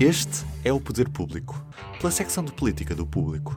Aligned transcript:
Este 0.00 0.46
é 0.64 0.72
o 0.72 0.80
Poder 0.80 1.08
Público, 1.08 1.56
pela 1.98 2.12
secção 2.12 2.44
de 2.44 2.52
política 2.52 2.94
do 2.94 3.04
Público. 3.04 3.56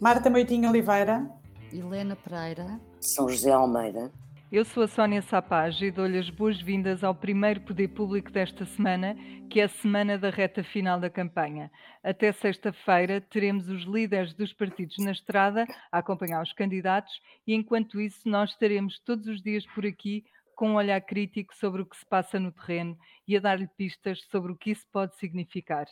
Marta 0.00 0.28
Moitinho 0.28 0.68
Oliveira. 0.68 1.30
Helena 1.72 2.16
Pereira. 2.16 2.80
São 3.00 3.28
José 3.28 3.52
Almeida. 3.52 4.10
Eu 4.50 4.64
sou 4.64 4.82
a 4.82 4.88
Sónia 4.88 5.22
Sapage 5.22 5.84
e 5.86 5.90
dou-lhe 5.92 6.18
as 6.18 6.28
boas-vindas 6.28 7.04
ao 7.04 7.14
primeiro 7.14 7.60
Poder 7.60 7.86
Público 7.86 8.32
desta 8.32 8.64
semana, 8.64 9.16
que 9.48 9.60
é 9.60 9.64
a 9.64 9.68
semana 9.68 10.18
da 10.18 10.28
reta 10.28 10.64
final 10.64 10.98
da 10.98 11.08
campanha. 11.08 11.70
Até 12.02 12.32
sexta-feira 12.32 13.20
teremos 13.20 13.68
os 13.68 13.84
líderes 13.84 14.34
dos 14.34 14.52
partidos 14.52 14.96
na 14.98 15.12
estrada 15.12 15.64
a 15.92 15.98
acompanhar 15.98 16.42
os 16.42 16.52
candidatos 16.52 17.12
e, 17.46 17.54
enquanto 17.54 18.00
isso, 18.00 18.28
nós 18.28 18.50
estaremos 18.50 18.98
todos 18.98 19.28
os 19.28 19.40
dias 19.40 19.64
por 19.66 19.86
aqui 19.86 20.24
com 20.62 20.68
um 20.70 20.74
olhar 20.76 21.00
crítico 21.00 21.52
sobre 21.56 21.82
o 21.82 21.86
que 21.86 21.96
se 21.96 22.06
passa 22.06 22.38
no 22.38 22.52
terreno 22.52 22.96
e 23.26 23.36
a 23.36 23.40
dar-lhe 23.40 23.66
pistas 23.66 24.20
sobre 24.30 24.52
o 24.52 24.56
que 24.56 24.70
isso 24.70 24.86
pode 24.92 25.16
significar. 25.16 25.86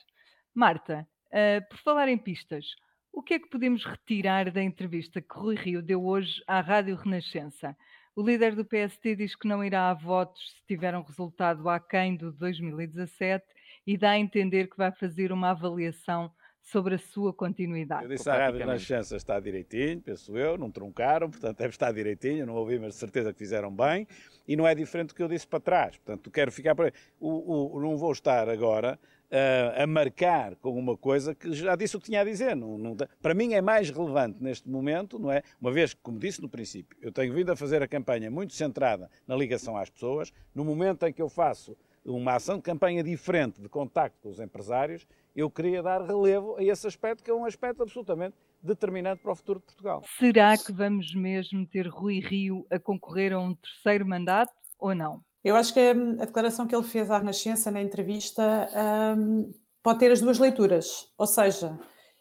Marta, 0.54 1.08
uh, 1.32 1.68
por 1.68 1.76
falar 1.78 2.08
em 2.08 2.16
pistas, 2.16 2.66
o 3.12 3.20
que 3.20 3.34
é 3.34 3.40
que 3.40 3.50
podemos 3.50 3.84
retirar 3.84 4.48
da 4.52 4.62
entrevista 4.62 5.20
que 5.20 5.36
Rui 5.36 5.56
Rio 5.56 5.82
deu 5.82 6.06
hoje 6.06 6.40
à 6.46 6.60
Rádio 6.60 6.94
Renascença? 6.94 7.76
O 8.14 8.22
líder 8.22 8.54
do 8.54 8.64
PST 8.64 9.16
diz 9.16 9.34
que 9.34 9.48
não 9.48 9.64
irá 9.64 9.90
a 9.90 9.94
votos 9.94 10.40
se 10.52 10.64
tiver 10.68 10.96
um 10.96 11.02
resultado 11.02 11.68
aquém 11.68 12.16
do 12.16 12.30
2017 12.30 13.44
e 13.84 13.98
dá 13.98 14.10
a 14.10 14.20
entender 14.20 14.70
que 14.70 14.76
vai 14.76 14.92
fazer 14.92 15.32
uma 15.32 15.50
avaliação 15.50 16.32
sobre 16.62 16.94
a 16.94 16.98
sua 16.98 17.32
continuidade. 17.32 18.04
Eu 18.04 18.08
disse 18.08 18.28
à 18.28 18.36
Rádio 18.36 18.60
Renascença 18.60 19.16
está 19.16 19.40
direitinho, 19.40 20.00
penso 20.00 20.36
eu, 20.36 20.56
não 20.56 20.70
truncaram, 20.70 21.30
portanto 21.30 21.58
deve 21.58 21.70
estar 21.70 21.92
direitinho, 21.92 22.46
não 22.46 22.54
ouvi, 22.54 22.78
mas 22.78 22.94
de 22.94 23.00
certeza 23.00 23.32
que 23.32 23.38
fizeram 23.38 23.74
bem, 23.74 24.06
e 24.46 24.56
não 24.56 24.66
é 24.66 24.74
diferente 24.74 25.08
do 25.08 25.14
que 25.14 25.22
eu 25.22 25.28
disse 25.28 25.46
para 25.46 25.60
trás, 25.60 25.96
portanto 25.96 26.30
quero 26.30 26.52
ficar 26.52 26.74
para 26.74 26.92
o, 27.18 27.76
o, 27.76 27.80
não 27.80 27.96
vou 27.96 28.12
estar 28.12 28.48
agora 28.48 28.98
uh, 29.30 29.82
a 29.82 29.86
marcar 29.86 30.56
com 30.56 30.78
uma 30.78 30.96
coisa 30.96 31.34
que 31.34 31.52
já 31.52 31.74
disse 31.76 31.96
o 31.96 32.00
que 32.00 32.06
tinha 32.06 32.20
a 32.20 32.24
dizer. 32.24 32.54
Não, 32.56 32.76
não, 32.76 32.96
para 33.22 33.34
mim 33.34 33.54
é 33.54 33.60
mais 33.60 33.90
relevante 33.90 34.42
neste 34.42 34.68
momento, 34.68 35.18
não 35.18 35.30
é? 35.30 35.42
Uma 35.60 35.72
vez 35.72 35.94
que, 35.94 36.00
como 36.02 36.18
disse 36.18 36.42
no 36.42 36.48
princípio, 36.48 36.96
eu 37.00 37.12
tenho 37.12 37.32
vindo 37.32 37.50
a 37.50 37.56
fazer 37.56 37.82
a 37.82 37.88
campanha 37.88 38.30
muito 38.30 38.52
centrada 38.52 39.10
na 39.26 39.36
ligação 39.36 39.76
às 39.76 39.88
pessoas, 39.88 40.32
no 40.54 40.64
momento 40.64 41.06
em 41.06 41.12
que 41.12 41.22
eu 41.22 41.28
faço 41.28 41.76
uma 42.04 42.34
ação 42.34 42.56
de 42.56 42.62
campanha 42.62 43.02
diferente 43.02 43.60
de 43.60 43.68
contacto 43.68 44.18
com 44.22 44.30
os 44.30 44.40
empresários, 44.40 45.06
eu 45.34 45.50
queria 45.50 45.82
dar 45.82 46.02
relevo 46.02 46.56
a 46.56 46.64
esse 46.64 46.86
aspecto, 46.86 47.22
que 47.22 47.30
é 47.30 47.34
um 47.34 47.44
aspecto 47.44 47.82
absolutamente 47.82 48.36
determinante 48.62 49.22
para 49.22 49.32
o 49.32 49.36
futuro 49.36 49.60
de 49.60 49.66
Portugal. 49.66 50.02
Será 50.18 50.56
que 50.56 50.72
vamos 50.72 51.14
mesmo 51.14 51.66
ter 51.66 51.86
Rui 51.86 52.20
Rio 52.20 52.66
a 52.70 52.78
concorrer 52.78 53.32
a 53.32 53.38
um 53.38 53.54
terceiro 53.54 54.06
mandato 54.06 54.52
ou 54.78 54.94
não? 54.94 55.22
Eu 55.42 55.56
acho 55.56 55.72
que 55.72 55.92
hum, 55.92 56.16
a 56.20 56.24
declaração 56.24 56.66
que 56.66 56.74
ele 56.74 56.84
fez 56.84 57.10
à 57.10 57.18
Renascença 57.18 57.70
na 57.70 57.80
entrevista 57.80 58.68
um, 59.16 59.50
pode 59.82 59.98
ter 59.98 60.12
as 60.12 60.20
duas 60.20 60.38
leituras. 60.38 61.10
Ou 61.16 61.26
seja, 61.26 61.78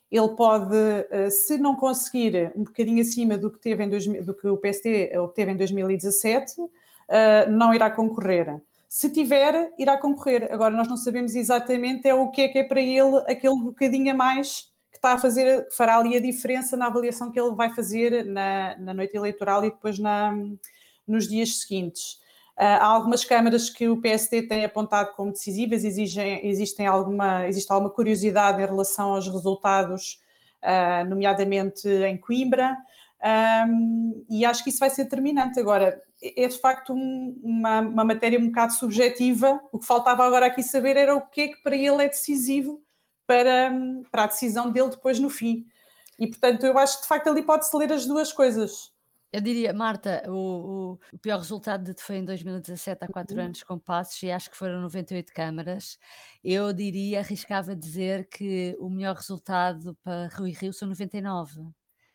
ele 0.09 0.30
pode, 0.30 0.75
eh, 1.11 1.30
se 1.30 1.57
não 1.57 1.75
conseguir 1.75 2.52
um 2.55 2.63
bocadinho 2.63 3.02
acima 3.02 3.38
do 3.38 3.52
que, 3.52 3.59
teve 3.59 3.83
em 3.83 3.89
dois, 3.89 4.07
do 4.07 4.33
que 4.33 4.47
o 4.47 4.57
PST 4.57 5.17
obteve 5.17 5.52
em 5.52 5.57
2017, 5.57 6.53
eh, 7.09 7.45
não 7.47 7.73
irá 7.73 7.91
concorrer. 7.91 8.59
Se 8.90 9.08
tiver, 9.12 9.72
irá 9.78 9.98
concorrer. 9.98 10.52
Agora, 10.52 10.76
nós 10.76 10.88
não 10.88 10.98
sabemos 10.98 11.36
exatamente 11.36 12.08
é 12.08 12.14
o 12.16 12.32
que 12.32 12.42
é 12.42 12.48
que 12.48 12.58
é 12.58 12.64
para 12.64 12.82
ele 12.82 13.18
aquele 13.28 13.56
bocadinho 13.62 14.12
a 14.12 14.16
mais 14.16 14.64
que 14.92 14.98
está 14.98 15.14
a 15.14 15.20
fazer, 15.20 15.68
que 15.68 15.76
fará 15.76 15.98
ali 15.98 16.18
a 16.18 16.20
diferença 16.20 16.76
na 16.76 16.88
avaliação 16.88 17.31
que 17.31 17.40
ele 17.40 17.54
vai 17.54 17.70
fazer 17.73 18.26
na, 18.26 18.76
na 18.80 18.94
noite 18.96 19.16
eleitoral 19.16 19.64
e 19.64 19.70
depois 19.70 20.00
na, 20.00 20.36
nos 21.08 21.28
dias 21.28 21.59
seguintes. 21.59 22.20
Ah, 22.58 22.78
há 22.78 22.86
algumas 22.88 23.23
câmaras 23.23 23.70
que 23.70 23.88
o 23.88 24.02
PSD 24.02 24.42
tem 24.48 24.66
apontado 24.66 25.14
como 25.16 25.31
decisivas, 25.31 25.84
exigem, 25.86 26.46
existem 26.48 26.88
alguma, 26.88 27.48
existe 27.48 27.72
alguma 27.72 27.92
curiosidade 27.92 28.59
em 28.59 28.66
relação 28.66 29.14
aos 29.14 29.28
resultados, 29.28 30.20
uh, 30.64 31.08
nomeadamente 31.08 31.88
em 31.88 32.18
Coimbra, 32.18 32.76
um, 33.68 34.25
e 34.30 34.44
acho 34.46 34.63
que 34.63 34.72
isso 34.72 34.80
vai 34.80 34.90
ser 34.90 35.03
determinante. 35.03 35.59
Agora, 35.59 36.02
é 36.22 36.47
de 36.47 36.59
facto 36.59 36.94
um, 36.94 37.40
uma, 37.41 37.80
uma, 37.81 38.03
matéria 38.03 38.40
um 38.40 38.47
bocado 38.47 38.74
subjetiva, 38.74 39.59
o 39.72 39.80
que 39.80 39.85
faltava 39.85 40.25
agora 40.25 40.47
aqui 40.47 40.62
saber 40.62 40.97
era 40.97 41.16
o 41.16 41.22
que 41.22 41.41
é 41.41 41.47
que 41.50 41.63
para 41.63 41.75
ele 41.75 42.03
é 42.03 42.09
decisivo 42.09 42.84
para, 43.25 43.72
para 44.12 44.24
a 44.24 44.28
decisão 44.28 44.72
dele 44.72 44.90
depois 44.90 45.19
no 45.19 45.30
fim. 45.30 45.66
E 46.18 46.28
portanto, 46.28 46.66
eu 46.66 46.78
acho 46.78 46.97
que 46.97 47.03
de 47.03 47.07
facto 47.07 47.28
ali 47.28 47.44
pode-se 47.44 47.75
ler 47.78 47.94
as 47.94 48.06
duas 48.06 48.34
coisas. 48.34 48.91
Eu 49.31 49.41
diria, 49.41 49.72
Marta, 49.72 50.24
o, 50.28 50.31
o, 50.34 51.00
o 51.13 51.19
pior 51.19 51.38
resultado 51.38 51.94
de 51.94 52.02
foi 52.02 52.18
em 52.18 52.25
2017, 52.25 53.03
há 53.03 53.07
quatro 53.07 53.38
uhum. 53.38 53.46
anos, 53.46 53.62
com 53.62 53.78
passos, 53.78 54.22
e 54.24 54.31
acho 54.31 54.50
que 54.50 54.57
foram 54.57 54.81
98 54.81 55.31
câmaras. 55.31 56.00
Eu 56.44 56.74
diria, 56.74 57.19
arriscava 57.19 57.75
dizer 57.75 58.28
que 58.28 58.75
o 58.80 58.90
melhor 58.90 59.16
resultado 59.16 59.96
para 60.03 60.30
Rui 60.30 60.51
Rio 60.51 60.74
são 60.74 60.88
99. 60.88 61.62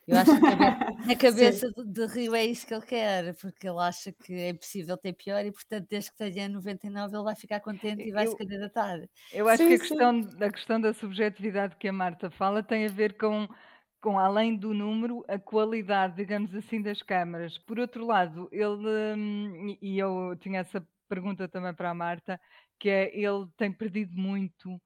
Eu 0.06 0.18
acho 0.18 0.34
que 0.34 1.06
na 1.06 1.16
cabeça 1.16 1.70
de, 1.70 1.84
de 1.84 2.06
Rio 2.06 2.34
é 2.34 2.44
isso 2.44 2.66
que 2.66 2.74
ele 2.74 2.84
quer, 2.84 3.34
porque 3.36 3.68
ele 3.68 3.78
acha 3.78 4.12
que 4.12 4.34
é 4.34 4.50
impossível 4.50 4.96
ter 4.96 5.12
pior 5.14 5.44
e, 5.44 5.50
portanto, 5.50 5.86
desde 5.88 6.10
que 6.10 6.16
tenha 6.18 6.48
99, 6.48 7.16
ele 7.16 7.24
vai 7.24 7.34
ficar 7.34 7.60
contente 7.60 8.02
e 8.02 8.12
vai 8.12 8.26
eu, 8.26 8.30
se 8.30 8.36
candidatar. 8.36 9.00
Eu 9.32 9.48
acho 9.48 9.62
sim, 9.62 9.68
que 9.68 9.74
a 9.74 9.78
questão, 9.78 10.30
a 10.40 10.50
questão 10.50 10.80
da 10.80 10.92
subjetividade 10.92 11.76
que 11.76 11.88
a 11.88 11.92
Marta 11.92 12.30
fala 12.30 12.62
tem 12.62 12.86
a 12.86 12.90
ver 12.90 13.16
com 13.16 13.48
com 14.04 14.18
além 14.18 14.54
do 14.54 14.74
número, 14.74 15.24
a 15.26 15.38
qualidade, 15.38 16.16
digamos 16.16 16.54
assim, 16.54 16.82
das 16.82 17.00
câmaras. 17.00 17.56
Por 17.56 17.78
outro 17.78 18.04
lado, 18.04 18.50
ele, 18.52 19.16
hum, 19.16 19.78
e 19.80 19.98
eu 19.98 20.36
tinha 20.42 20.60
essa 20.60 20.86
pergunta 21.08 21.48
também 21.48 21.72
para 21.72 21.88
a 21.88 21.94
Marta, 21.94 22.38
que 22.78 22.90
é, 22.90 23.16
ele 23.18 23.46
tem 23.56 23.72
perdido 23.72 24.14
muito, 24.14 24.78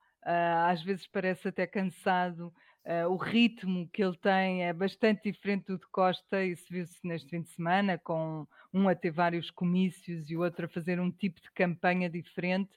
às 0.67 0.83
vezes 0.83 1.07
parece 1.07 1.49
até 1.49 1.67
cansado, 1.67 2.53
ah, 2.85 3.07
o 3.09 3.17
ritmo 3.17 3.89
que 3.93 4.03
ele 4.03 4.17
tem 4.17 4.65
é 4.65 4.73
bastante 4.73 5.31
diferente 5.31 5.67
do 5.67 5.79
de 5.79 5.87
Costa, 5.89 6.43
isso 6.45 6.65
viu-se 6.71 6.99
neste 7.05 7.29
fim 7.29 7.43
de 7.43 7.51
semana, 7.51 7.99
com 7.99 8.47
um 8.73 8.89
a 8.89 8.95
ter 8.95 9.11
vários 9.11 9.51
comícios 9.51 10.31
e 10.31 10.37
o 10.37 10.41
outro 10.43 10.67
a 10.67 10.69
fazer 10.69 10.99
um 10.99 11.11
tipo 11.11 11.41
de 11.41 11.51
campanha 11.53 12.09
diferente. 12.09 12.71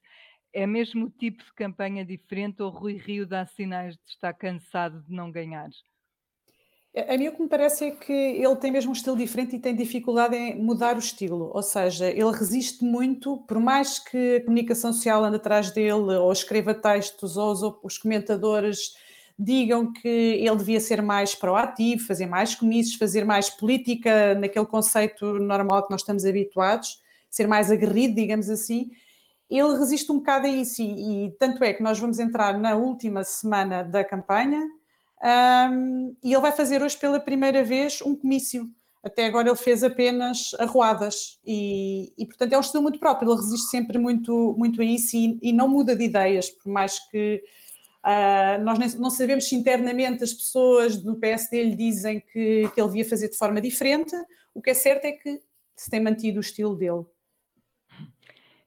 É 0.54 0.68
mesmo 0.68 1.06
o 1.06 1.10
tipo 1.10 1.44
de 1.44 1.54
campanha 1.54 2.06
diferente 2.06 2.62
ou 2.62 2.70
Rui 2.70 2.98
Rio 2.98 3.26
dá 3.26 3.46
sinais 3.46 3.96
de 3.96 4.10
estar 4.10 4.34
cansado 4.34 5.02
de 5.04 5.14
não 5.14 5.32
ganhar? 5.32 5.70
A 6.94 7.18
mim 7.18 7.30
o 7.30 7.32
que 7.32 7.42
me 7.42 7.48
parece 7.48 7.86
é 7.86 7.92
que 7.92 8.12
ele 8.12 8.56
tem 8.58 8.70
mesmo 8.70 8.90
um 8.90 8.94
estilo 8.94 9.16
diferente 9.16 9.56
e 9.56 9.60
tem 9.60 9.74
dificuldade 9.74 10.36
em 10.36 10.62
mudar 10.62 10.98
o 10.98 11.00
estilo, 11.00 11.50
ou 11.54 11.64
seja, 11.64 12.10
ele 12.10 12.32
resiste 12.32 12.84
muito, 12.84 13.38
por 13.48 13.60
mais 13.62 13.98
que 13.98 14.36
a 14.36 14.42
comunicação 14.44 14.92
social 14.92 15.24
ande 15.24 15.38
atrás 15.38 15.72
dele, 15.72 15.92
ou 15.94 16.30
escreva 16.34 16.74
textos, 16.74 17.38
ou 17.38 17.52
os, 17.54 17.62
os 17.82 17.98
comentadores 17.98 18.94
digam 19.40 19.94
que 19.94 20.08
ele 20.08 20.56
devia 20.58 20.82
ser 20.82 21.02
mais 21.02 21.34
proativo, 21.34 22.06
fazer 22.06 22.26
mais 22.26 22.56
comícios, 22.56 22.96
fazer 22.96 23.24
mais 23.24 23.50
política 23.50 24.36
naquele 24.36 24.66
conceito 24.66 25.40
normal 25.40 25.86
que 25.86 25.92
nós 25.92 26.02
estamos 26.02 26.26
habituados, 26.26 27.02
ser 27.30 27.48
mais 27.48 27.72
aguerrido, 27.72 28.16
digamos 28.16 28.50
assim, 28.50 28.92
ele 29.50 29.78
resiste 29.78 30.12
um 30.12 30.18
bocado 30.18 30.46
a 30.46 30.50
isso 30.50 30.82
e, 30.82 31.28
e 31.28 31.32
tanto 31.32 31.64
é 31.64 31.74
que 31.74 31.82
nós 31.82 31.98
vamos 31.98 32.20
entrar 32.20 32.58
na 32.60 32.76
última 32.76 33.24
semana 33.24 33.82
da 33.82 34.04
campanha, 34.04 34.62
um, 35.24 36.16
e 36.24 36.34
ele 36.34 36.42
vai 36.42 36.52
fazer 36.52 36.82
hoje 36.82 36.98
pela 36.98 37.20
primeira 37.20 37.64
vez 37.64 38.02
um 38.02 38.16
comício. 38.16 38.70
Até 39.04 39.26
agora 39.26 39.50
ele 39.50 39.58
fez 39.58 39.84
apenas 39.84 40.52
arruadas 40.60 41.40
e, 41.44 42.14
e 42.18 42.26
portanto 42.26 42.54
é 42.54 42.58
um 42.58 42.62
estilo 42.62 42.84
muito 42.84 43.00
próprio, 43.00 43.32
ele 43.32 43.42
resiste 43.42 43.70
sempre 43.70 43.98
muito, 43.98 44.56
muito 44.58 44.80
a 44.80 44.86
isso 44.86 45.16
e, 45.16 45.40
e 45.42 45.52
não 45.52 45.68
muda 45.68 45.96
de 45.96 46.04
ideias, 46.04 46.52
por 46.52 46.72
mais 46.72 47.00
que 47.10 47.42
uh, 48.06 48.64
nós 48.64 48.94
não 48.96 49.10
sabemos 49.10 49.50
se 49.50 49.56
internamente 49.56 50.24
as 50.24 50.34
pessoas 50.34 50.98
do 50.98 51.16
PSD 51.16 51.64
lhe 51.64 51.76
dizem 51.76 52.20
que, 52.20 52.70
que 52.70 52.80
ele 52.80 52.88
devia 52.90 53.10
fazer 53.10 53.30
de 53.30 53.38
forma 53.38 53.60
diferente, 53.60 54.16
o 54.54 54.62
que 54.62 54.70
é 54.70 54.76
certo 54.76 55.06
é 55.06 55.14
que 55.14 55.42
se 55.76 55.90
tem 55.90 56.00
mantido 56.00 56.38
o 56.38 56.42
estilo 56.42 56.76
dele. 56.76 57.04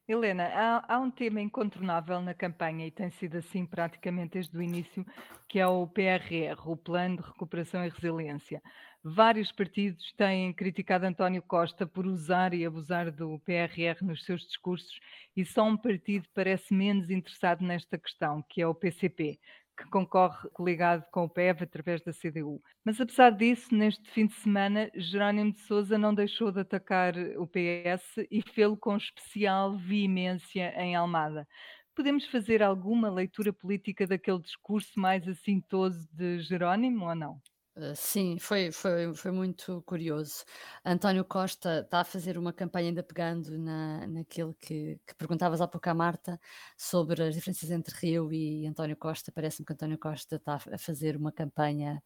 Helena, 0.07 0.45
há, 0.53 0.95
há, 0.95 0.99
um 0.99 1.11
tema 1.11 1.41
incontornável 1.41 2.21
na 2.21 2.35
campanha 2.35 2.87
e 2.87 2.91
tem 2.91 3.11
sido 3.13 3.39
assim 3.39 3.65
praticamente 3.65 4.35
desde 4.35 4.55
o 4.55 4.61
início, 4.61 5.05
que 5.49 5.59
é 5.59 5.67
o 5.67 5.87
PRR, 5.87 6.61
o 6.67 6.77
Plano 6.77 7.17
de 7.17 7.23
Recuperação 7.23 7.83
e 7.83 7.89
Resiliência. 7.89 8.63
Vários 9.03 9.51
partidos 9.51 10.13
têm 10.13 10.53
criticado 10.53 11.07
António 11.07 11.41
Costa 11.41 11.87
por 11.87 12.07
usar 12.07 12.53
e 12.53 12.67
abusar 12.67 13.11
do 13.11 13.39
PRR 13.47 14.03
nos 14.03 14.25
seus 14.27 14.43
discursos 14.43 15.01
e 15.35 15.43
só 15.43 15.65
um 15.65 15.77
partido 15.77 16.29
parece 16.35 16.75
menos 16.75 17.09
interessado 17.09 17.65
nesta 17.65 17.97
questão, 17.97 18.45
que 18.47 18.61
é 18.61 18.67
o 18.67 18.75
PCP, 18.75 19.39
que 19.77 19.85
concorre 19.87 20.49
coligado 20.51 21.05
com 21.11 21.25
o 21.25 21.29
PEV 21.29 21.65
através 21.65 22.03
da 22.03 22.13
CDU. 22.13 22.63
Mas 22.85 23.01
apesar 23.01 23.31
disso, 23.31 23.75
neste 23.75 24.09
fim 24.11 24.27
de 24.27 24.35
semana, 24.35 24.91
Jerónimo 24.95 25.53
de 25.53 25.61
Sousa 25.61 25.99
não 25.99 26.15
deixou 26.15 26.53
de 26.53 26.61
atacar 26.61 27.15
o 27.37 27.47
PS 27.47 28.27
e 28.31 28.43
fê-lo 28.43 28.77
com 28.77 28.97
especial 28.97 29.77
veemência 29.77 30.73
em 30.81 30.95
Almada. 30.95 31.47
Podemos 31.95 32.27
fazer 32.27 32.63
alguma 32.63 33.11
leitura 33.11 33.53
política 33.53 34.07
daquele 34.07 34.41
discurso 34.41 34.99
mais 34.99 35.27
assintoso 35.29 36.09
de 36.13 36.41
Jerónimo 36.41 37.07
ou 37.07 37.15
não? 37.15 37.41
Uh, 37.77 37.93
sim, 37.97 38.39
foi, 38.39 38.71
foi, 38.71 39.13
foi 39.15 39.33
muito 39.33 39.83
curioso. 39.83 40.45
António 40.85 41.25
Costa 41.25 41.81
está 41.81 42.01
a 42.03 42.05
fazer 42.05 42.39
uma 42.39 42.53
campanha 42.53 42.89
ainda 42.91 43.03
pegando 43.03 43.59
na, 43.59 44.07
naquilo 44.07 44.55
que, 44.61 45.01
que 45.05 45.15
perguntavas 45.17 45.61
há 45.61 45.67
pouco 45.67 45.91
à 45.91 45.95
Marta 45.95 46.41
sobre 46.77 47.21
as 47.25 47.35
diferenças 47.35 47.73
entre 47.73 47.93
Rio 47.97 48.33
e 48.33 48.65
António 48.65 48.97
Costa. 48.97 49.33
Parece-me 49.33 49.67
que 49.67 49.73
António 49.73 49.99
Costa 49.99 50.37
está 50.37 50.55
a 50.55 50.79
fazer 50.79 51.17
uma 51.17 51.33
campanha 51.33 52.01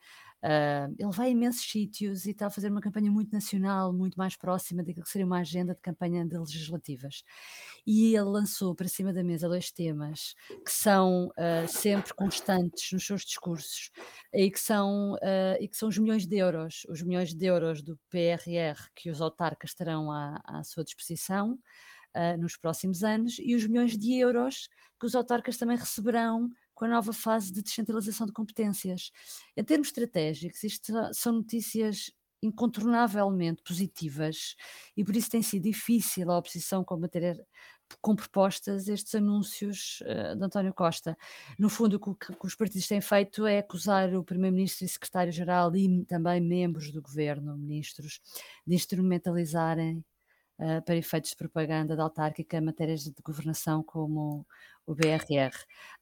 Uh, 0.44 0.94
ele 0.96 1.10
vai 1.10 1.28
a 1.28 1.30
imensos 1.30 1.68
sítios 1.68 2.24
e 2.24 2.30
está 2.30 2.46
a 2.46 2.50
fazer 2.50 2.70
uma 2.70 2.80
campanha 2.80 3.10
muito 3.10 3.32
nacional, 3.32 3.92
muito 3.92 4.16
mais 4.16 4.36
próxima 4.36 4.84
daquilo 4.84 5.04
que 5.04 5.10
seria 5.10 5.26
uma 5.26 5.40
agenda 5.40 5.74
de 5.74 5.80
campanha 5.80 6.24
de 6.24 6.38
legislativas. 6.38 7.24
E 7.84 8.14
ele 8.14 8.24
lançou 8.24 8.74
para 8.74 8.86
cima 8.86 9.12
da 9.12 9.24
mesa 9.24 9.48
dois 9.48 9.72
temas 9.72 10.34
que 10.64 10.70
são 10.70 11.26
uh, 11.28 11.66
sempre 11.66 12.14
constantes 12.14 12.92
nos 12.92 13.04
seus 13.04 13.24
discursos 13.24 13.90
e 14.32 14.48
que, 14.50 14.60
são, 14.60 15.14
uh, 15.14 15.56
e 15.60 15.66
que 15.66 15.76
são 15.76 15.88
os 15.88 15.98
milhões 15.98 16.24
de 16.24 16.36
euros, 16.36 16.86
os 16.88 17.02
milhões 17.02 17.34
de 17.34 17.46
euros 17.46 17.82
do 17.82 17.98
PRR 18.08 18.88
que 18.94 19.10
os 19.10 19.20
autarcas 19.20 19.74
terão 19.74 20.12
à, 20.12 20.40
à 20.44 20.62
sua 20.62 20.84
disposição. 20.84 21.58
nos 22.38 22.56
próximos 22.56 23.04
anos 23.04 23.36
e 23.38 23.54
os 23.54 23.66
milhões 23.66 23.96
de 23.96 24.14
euros 24.18 24.68
que 24.98 25.06
os 25.06 25.14
autarcas 25.14 25.56
também 25.56 25.76
receberão 25.76 26.50
com 26.78 26.84
a 26.84 26.88
nova 26.88 27.12
fase 27.12 27.52
de 27.52 27.60
descentralização 27.60 28.24
de 28.24 28.32
competências. 28.32 29.10
Em 29.56 29.64
termos 29.64 29.88
estratégicos, 29.88 30.62
isto 30.62 30.92
são 31.12 31.32
notícias 31.32 32.12
incontornavelmente 32.40 33.64
positivas 33.64 34.54
e 34.96 35.02
por 35.02 35.16
isso 35.16 35.28
tem 35.28 35.42
sido 35.42 35.64
difícil 35.64 36.30
a 36.30 36.38
oposição 36.38 36.84
combater 36.84 37.44
com 38.00 38.14
propostas 38.14 38.86
estes 38.86 39.12
anúncios 39.16 40.00
uh, 40.02 40.36
de 40.36 40.44
António 40.44 40.72
Costa. 40.72 41.18
No 41.58 41.68
fundo, 41.68 41.94
o 41.96 42.14
que, 42.14 42.32
que 42.32 42.46
os 42.46 42.54
partidos 42.54 42.86
têm 42.86 43.00
feito 43.00 43.44
é 43.44 43.58
acusar 43.58 44.14
o 44.14 44.22
Primeiro-Ministro 44.22 44.84
e 44.84 44.88
Secretário-Geral 44.88 45.74
e 45.74 46.04
também 46.04 46.40
membros 46.40 46.92
do 46.92 47.02
governo, 47.02 47.56
ministros, 47.56 48.20
de 48.64 48.76
instrumentalizarem 48.76 50.04
uh, 50.60 50.80
para 50.84 50.94
efeitos 50.94 51.30
de 51.30 51.36
propaganda 51.36 51.96
da 51.96 52.04
autárquica 52.04 52.60
matérias 52.60 53.02
de 53.02 53.12
governação 53.20 53.82
como 53.82 54.46
o 54.86 54.94
BRR. 54.94 55.56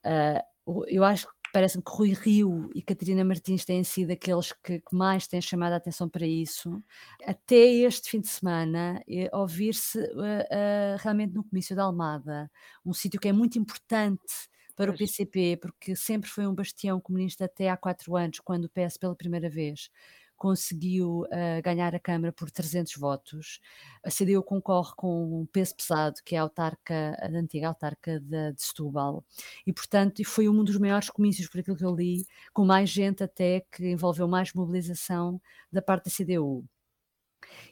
Uh, 0.05 0.56
eu 0.87 1.03
acho 1.03 1.27
que 1.27 1.33
parece-me 1.53 1.83
que 1.83 1.91
Rui 1.91 2.13
Rio 2.13 2.69
e 2.75 2.81
Catarina 2.81 3.23
Martins 3.23 3.65
têm 3.65 3.83
sido 3.83 4.11
aqueles 4.11 4.51
que, 4.51 4.79
que, 4.79 4.95
mais 4.95 5.27
têm 5.27 5.41
chamado 5.41 5.73
a 5.73 5.77
atenção 5.77 6.09
para 6.09 6.27
isso. 6.27 6.83
Até 7.25 7.55
este 7.55 8.09
fim 8.09 8.19
de 8.19 8.27
semana, 8.27 9.01
eh, 9.07 9.29
ouvir-se 9.33 9.97
uh, 9.97 10.03
uh, 10.03 10.97
realmente 10.99 11.33
no 11.33 11.43
comício 11.43 11.75
da 11.75 11.83
Almada, 11.83 12.51
um 12.85 12.93
sítio 12.93 13.19
que 13.19 13.27
é 13.27 13.33
muito 13.33 13.57
importante 13.57 14.49
para 14.75 14.91
o 14.91 14.95
PCP, 14.95 15.57
porque 15.59 15.95
sempre 15.95 16.29
foi 16.29 16.45
um 16.45 16.53
bastião 16.53 17.01
comunista 17.01 17.45
até 17.45 17.69
há 17.69 17.75
quatro 17.75 18.15
anos, 18.15 18.39
quando 18.39 18.65
o 18.65 18.69
PS 18.69 18.97
pela 18.97 19.15
primeira 19.15 19.49
vez 19.49 19.89
conseguiu 20.37 21.21
uh, 21.21 21.61
ganhar 21.63 21.93
a 21.95 21.99
Câmara 21.99 22.31
por 22.31 22.49
300 22.51 22.95
votos. 22.95 23.59
A 24.03 24.09
CDU 24.09 24.43
concorre 24.43 24.93
com 24.95 25.41
um 25.41 25.45
peso 25.45 25.75
pesado, 25.75 26.15
que 26.23 26.35
é 26.35 26.39
a 26.39 26.43
autarca, 26.43 27.17
a 27.19 27.27
antiga 27.27 27.67
autarca 27.67 28.19
de, 28.19 28.53
de 28.53 28.61
Setúbal. 28.61 29.25
E, 29.65 29.73
portanto, 29.73 30.23
foi 30.25 30.47
um 30.47 30.63
dos 30.63 30.77
maiores 30.77 31.09
comícios, 31.09 31.49
por 31.49 31.59
aquilo 31.59 31.77
que 31.77 31.85
eu 31.85 31.95
li, 31.95 32.25
com 32.53 32.65
mais 32.65 32.89
gente 32.89 33.23
até 33.23 33.65
que 33.71 33.91
envolveu 33.91 34.27
mais 34.27 34.53
mobilização 34.53 35.41
da 35.71 35.81
parte 35.81 36.05
da 36.05 36.11
CDU. 36.11 36.65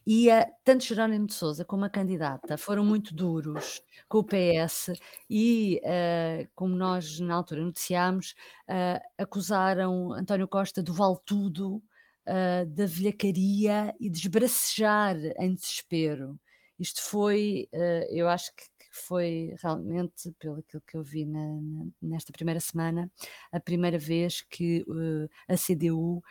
E 0.06 0.28
tanto 0.64 0.84
Jerónimo 0.84 1.28
de 1.28 1.34
Souza 1.34 1.66
como 1.66 1.86
a 1.86 1.90
candidata 1.90 2.58
foram 2.58 2.86
muito 2.86 3.14
duros 3.16 3.82
com 4.08 4.20
o 4.20 4.24
PS 4.24 4.94
e, 5.30 5.82
uh, 5.84 6.48
como 6.56 6.76
nós 6.76 7.20
na 7.20 7.36
altura 7.36 7.64
noticiámos, 7.64 8.36
uh, 8.70 9.02
acusaram 9.18 10.14
António 10.14 10.48
Costa 10.48 10.84
do 10.84 10.94
vale 10.94 11.18
tudo 11.26 11.82
uh, 12.28 12.66
da 12.68 12.86
velhacaria 12.86 13.94
e 14.00 14.10
de 14.10 14.20
esbracejar 14.20 15.16
em 15.40 15.54
desespero. 15.54 16.40
Isto 16.80 17.02
foi, 17.04 17.70
uh, 17.74 18.06
eu 18.10 18.28
acho 18.28 18.54
que, 18.56 18.64
foi 18.98 19.54
realmente, 19.62 20.32
pelo 20.40 20.60
aquilo 20.60 20.82
que 20.88 20.96
eu 20.96 21.04
vi 21.04 21.26
na, 21.26 21.60
nesta 22.02 22.32
primeira 22.32 22.62
semana, 22.62 23.12
a 23.52 23.60
primeira 23.60 24.00
vez 24.00 24.42
que 24.42 24.86
uh, 24.88 25.30
a 25.50 25.58
CDU 25.58 26.24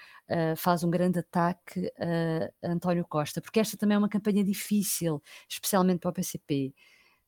faz 0.56 0.82
um 0.82 0.88
grande 0.91 1.19
ataque 1.19 1.93
a 2.62 2.70
António 2.73 3.05
Costa, 3.06 3.43
porque 3.43 3.61
esta 3.61 3.76
também 3.76 3.97
é 3.97 3.99
uma 3.99 4.08
campanha 4.08 4.43
difícil, 4.43 5.23
especialmente 5.47 6.00
para 6.00 6.08
o 6.08 6.14
PCP 6.14 6.73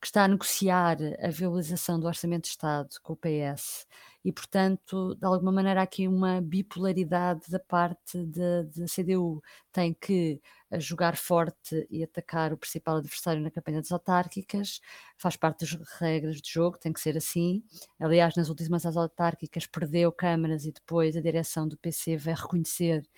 que 0.01 0.07
está 0.07 0.25
a 0.25 0.29
negociar 0.29 0.99
a 1.21 1.29
viabilização 1.31 1.99
do 1.99 2.07
Orçamento 2.07 2.45
de 2.45 2.51
Estado 2.51 2.89
com 3.03 3.15
o 3.15 3.17
PS 3.17 3.87
e, 4.27 4.33
portanto, 4.33 5.15
de 5.15 5.25
alguma 5.25 5.53
maneira 5.53 5.81
há 5.81 5.85
aqui 5.85 6.09
uma 6.09 6.41
bipolaridade 6.41 7.49
da 7.49 7.61
parte 7.61 8.25
da 8.27 8.65
CDU. 8.87 9.41
Tem 9.73 9.95
que 9.95 10.41
eh, 10.71 10.81
jogar 10.81 11.17
forte 11.17 11.87
e 11.89 12.03
atacar 12.03 12.53
o 12.53 12.59
principal 12.59 12.97
adversário 12.97 13.41
na 13.41 13.53
campanha 13.53 13.81
das 13.81 13.93
autárquicas, 13.93 14.81
faz 15.17 15.37
parte 15.37 15.61
das 15.61 15.73
regras 16.01 16.41
de 16.43 16.51
jogo, 16.53 16.77
tem 16.77 16.93
que 16.93 17.01
ser 17.01 17.17
assim. 17.17 17.63
Aliás, 18.01 18.35
nas 18.35 18.49
últimas 18.49 18.85
autárquicas 18.85 19.67
perdeu 19.67 20.11
câmaras 20.13 20.65
e 20.65 20.73
depois 20.73 21.17
a 21.17 21.21
direção 21.21 21.69
do 21.69 21.79
PC 21.79 22.17
vai 22.17 22.35
reconhecer 22.35 23.09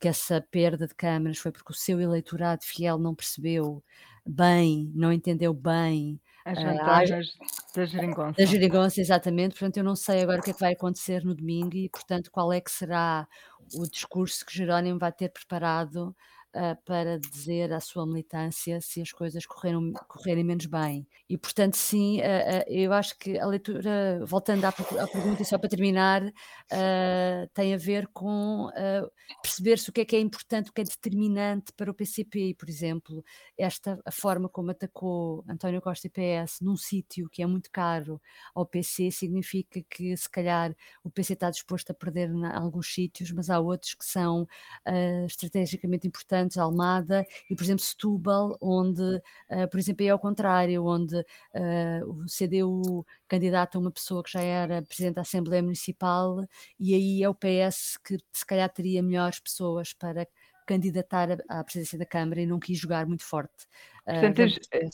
que 0.00 0.08
essa 0.08 0.40
perda 0.50 0.86
de 0.86 0.94
câmaras 0.94 1.38
foi 1.38 1.52
porque 1.52 1.72
o 1.72 1.74
seu 1.76 2.00
eleitorado 2.00 2.64
fiel 2.64 2.98
não 2.98 3.14
percebeu 3.14 3.82
bem, 4.26 4.90
não 4.94 5.12
entendeu 5.12 5.54
bem 5.54 6.20
as 6.46 6.62
vantagens 6.62 7.34
uh, 7.34 7.76
da 7.76 7.84
geringonça. 7.84 8.34
Da 8.38 8.44
geringonça, 8.44 9.00
exatamente. 9.00 9.50
Portanto, 9.54 9.76
eu 9.78 9.84
não 9.84 9.96
sei 9.96 10.22
agora 10.22 10.40
o 10.40 10.42
que 10.42 10.50
é 10.50 10.54
que 10.54 10.60
vai 10.60 10.72
acontecer 10.72 11.24
no 11.24 11.34
domingo 11.34 11.74
e, 11.74 11.88
portanto, 11.88 12.30
qual 12.30 12.52
é 12.52 12.60
que 12.60 12.70
será 12.70 13.26
o 13.74 13.84
discurso 13.84 14.46
que 14.46 14.56
Jerónimo 14.56 14.98
vai 14.98 15.12
ter 15.12 15.28
preparado 15.28 16.14
uh, 16.56 16.76
para 16.84 17.18
dizer 17.18 17.72
à 17.72 17.80
sua 17.80 18.06
militância 18.06 18.80
se 18.80 19.02
as 19.02 19.12
coisas 19.12 19.44
correram, 19.46 19.92
correrem 20.08 20.42
menos 20.42 20.66
bem. 20.66 21.06
E, 21.28 21.36
portanto, 21.36 21.76
sim, 21.76 22.20
uh, 22.20 22.64
eu 22.68 22.92
acho 22.92 23.18
que 23.18 23.38
a 23.38 23.46
leitura, 23.46 24.24
voltando 24.24 24.64
à, 24.64 24.68
à 24.68 25.06
pergunta, 25.06 25.44
só 25.44 25.58
para 25.58 25.68
terminar, 25.68 26.22
tem 27.54 27.74
a 27.74 27.76
ver 27.76 28.08
com 28.08 28.68
perceber-se 29.42 29.90
o 29.90 29.92
que 29.92 30.00
é 30.00 30.04
que 30.04 30.16
é 30.16 30.20
importante, 30.20 30.70
o 30.70 30.72
que 30.72 30.80
é 30.80 30.84
determinante 30.84 31.72
para 31.72 31.90
o 31.90 31.94
PCP, 31.94 32.54
por 32.58 32.68
exemplo, 32.68 33.24
esta 33.56 34.00
a 34.04 34.10
forma 34.10 34.48
como 34.48 34.70
atacou 34.70 35.44
António 35.48 35.80
Costa 35.80 36.06
e 36.06 36.10
PS 36.10 36.60
num 36.60 36.76
sítio 36.76 37.28
que 37.30 37.42
é 37.42 37.46
muito 37.46 37.70
caro 37.70 38.20
ao 38.54 38.66
PC 38.66 39.10
significa 39.10 39.82
que 39.88 40.16
se 40.16 40.28
calhar 40.30 40.74
o 41.02 41.10
PC 41.10 41.34
está 41.34 41.50
disposto 41.50 41.90
a 41.90 41.94
perder 41.94 42.30
em 42.30 42.44
alguns 42.46 42.92
sítios, 42.92 43.30
mas 43.32 43.50
há 43.50 43.58
outros 43.58 43.94
que 43.94 44.04
são 44.04 44.42
uh, 44.42 45.26
estrategicamente 45.26 46.06
importantes, 46.06 46.45
Almada 46.58 47.26
e, 47.50 47.54
por 47.54 47.64
exemplo, 47.64 47.82
Setúbal, 47.82 48.56
onde, 48.60 49.02
uh, 49.02 49.68
por 49.70 49.78
exemplo, 49.78 50.04
é 50.04 50.10
ao 50.10 50.18
contrário, 50.18 50.84
onde 50.84 51.16
uh, 51.16 52.04
o 52.06 52.24
CDU 52.26 53.04
candidata 53.28 53.76
a 53.76 53.80
uma 53.80 53.90
pessoa 53.90 54.22
que 54.22 54.30
já 54.30 54.40
era 54.40 54.82
presidente 54.82 55.14
da 55.14 55.22
Assembleia 55.22 55.62
Municipal 55.62 56.44
e 56.78 56.94
aí 56.94 57.22
é 57.22 57.28
o 57.28 57.34
PS 57.34 57.98
que 58.04 58.18
se 58.32 58.46
calhar 58.46 58.68
teria 58.72 59.02
melhores 59.02 59.40
pessoas 59.40 59.92
para 59.92 60.26
candidatar 60.66 61.38
à 61.48 61.62
presidência 61.62 61.98
da 61.98 62.06
Câmara 62.06 62.40
e 62.40 62.46
não 62.46 62.58
quis 62.58 62.78
jogar 62.78 63.06
muito 63.06 63.24
forte. 63.24 63.66
Portanto, 64.04 64.40
uh, 64.40 64.90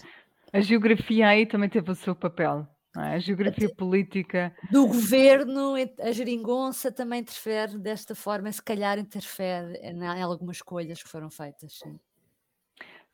a, 0.52 0.58
a, 0.58 0.60
geografia 0.60 1.28
aí 1.28 1.46
também 1.46 1.68
teve 1.68 1.90
o 1.90 1.94
seu 1.94 2.14
papel. 2.14 2.66
É? 2.96 3.14
A 3.14 3.18
geografia 3.18 3.74
política 3.74 4.54
do 4.70 4.86
governo, 4.86 5.74
a 5.98 6.12
geringonça 6.12 6.92
também 6.92 7.20
interfere 7.20 7.78
desta 7.78 8.14
forma, 8.14 8.52
se 8.52 8.62
calhar 8.62 8.98
interfere 8.98 9.78
em 9.82 10.22
algumas 10.22 10.56
escolhas 10.56 11.02
que 11.02 11.08
foram 11.08 11.30
feitas. 11.30 11.78
Sim. 11.78 11.98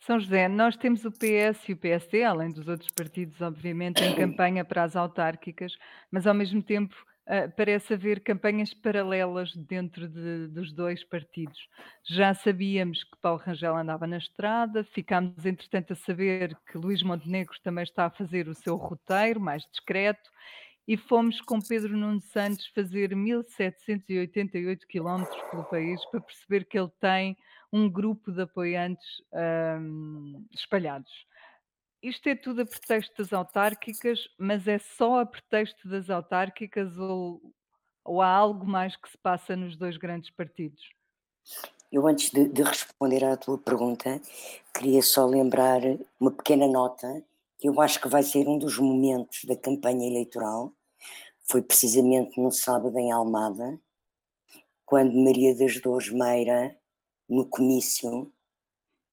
São 0.00 0.18
José, 0.18 0.48
nós 0.48 0.76
temos 0.76 1.04
o 1.04 1.10
PS 1.10 1.68
e 1.68 1.72
o 1.72 1.76
PSD, 1.76 2.22
além 2.22 2.50
dos 2.50 2.68
outros 2.68 2.90
partidos, 2.90 3.40
obviamente, 3.40 4.02
em 4.02 4.14
campanha 4.16 4.64
para 4.64 4.84
as 4.84 4.96
autárquicas, 4.96 5.76
mas 6.10 6.26
ao 6.26 6.34
mesmo 6.34 6.62
tempo 6.62 6.94
uh, 7.28 7.50
parece 7.56 7.94
haver 7.94 8.20
campanhas 8.20 8.72
paralelas 8.74 9.54
dentro 9.54 10.08
de, 10.08 10.48
dos 10.48 10.72
dois 10.72 11.04
partidos. 11.04 11.58
Já 12.04 12.34
sabíamos 12.34 13.04
que 13.04 13.16
Paulo 13.20 13.40
Rangel 13.44 13.76
andava 13.76 14.06
na 14.06 14.18
estrada, 14.18 14.82
ficámos, 14.82 15.44
entretanto, 15.44 15.92
a 15.92 15.96
saber 15.96 16.56
que 16.70 16.78
Luís 16.78 17.02
Montenegro 17.02 17.54
também 17.62 17.84
está 17.84 18.06
a 18.06 18.10
fazer 18.10 18.48
o 18.48 18.54
seu 18.54 18.76
roteiro 18.76 19.40
mais 19.40 19.62
discreto. 19.70 20.30
E 20.86 20.96
fomos 20.96 21.38
com 21.42 21.60
Pedro 21.60 21.94
Nuno 21.94 22.20
Santos 22.20 22.66
fazer 22.68 23.14
1788 23.14 24.86
quilómetros 24.86 25.38
pelo 25.50 25.64
país 25.64 26.02
para 26.06 26.22
perceber 26.22 26.64
que 26.64 26.78
ele 26.78 26.90
tem 26.98 27.36
um 27.70 27.90
grupo 27.90 28.32
de 28.32 28.40
apoiantes 28.40 29.06
um, 29.80 30.46
espalhados. 30.50 31.27
Isto 32.02 32.28
é 32.28 32.36
tudo 32.36 32.62
a 32.62 32.66
pretexto 32.66 33.16
das 33.18 33.32
autárquicas, 33.32 34.28
mas 34.38 34.68
é 34.68 34.78
só 34.78 35.20
a 35.20 35.26
pretexto 35.26 35.88
das 35.88 36.08
autárquicas 36.08 36.96
ou, 36.96 37.42
ou 38.04 38.22
há 38.22 38.28
algo 38.28 38.64
mais 38.64 38.94
que 38.94 39.10
se 39.10 39.18
passa 39.18 39.56
nos 39.56 39.76
dois 39.76 39.96
grandes 39.96 40.30
partidos? 40.30 40.80
Eu, 41.90 42.06
antes 42.06 42.30
de, 42.30 42.48
de, 42.48 42.62
responder 42.62 43.24
à 43.24 43.36
tua 43.36 43.58
pergunta, 43.58 44.20
queria 44.72 45.02
só 45.02 45.26
lembrar 45.26 45.80
uma 46.20 46.30
pequena 46.30 46.68
nota, 46.68 47.24
que 47.58 47.68
eu 47.68 47.80
acho 47.80 48.00
que 48.00 48.08
vai 48.08 48.22
ser 48.22 48.46
um 48.46 48.58
dos 48.58 48.78
momentos 48.78 49.44
da 49.44 49.56
campanha 49.56 50.06
eleitoral. 50.06 50.72
Foi 51.50 51.62
precisamente 51.62 52.40
no 52.40 52.52
sábado 52.52 52.96
em 52.96 53.10
Almada, 53.10 53.80
quando 54.86 55.16
Maria 55.16 55.56
das 55.56 55.80
Dores 55.80 56.10
Meira, 56.10 56.78
no 57.28 57.44
comício, 57.44 58.32